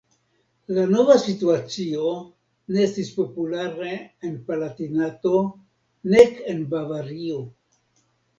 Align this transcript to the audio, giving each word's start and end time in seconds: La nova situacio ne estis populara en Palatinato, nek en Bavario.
La 0.75 0.83
nova 0.91 1.17
situacio 1.23 2.13
ne 2.77 2.81
estis 2.85 3.11
populara 3.17 3.91
en 3.91 4.33
Palatinato, 4.49 5.35
nek 6.15 6.43
en 6.55 6.65
Bavario. 6.75 7.39